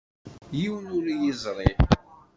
[0.59, 1.69] Yiwen ur iyi-yeẓri.